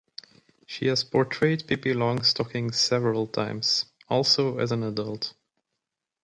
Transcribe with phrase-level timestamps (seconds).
[0.65, 5.35] She has portrayed Pippi Longstocking several times, also as an adult.